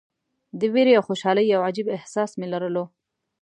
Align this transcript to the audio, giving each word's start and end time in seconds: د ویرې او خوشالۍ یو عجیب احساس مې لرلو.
د 0.59 0.61
ویرې 0.73 0.93
او 0.97 1.03
خوشالۍ 1.07 1.45
یو 1.53 1.61
عجیب 1.67 1.87
احساس 1.97 2.31
مې 2.39 2.47
لرلو. 2.53 2.83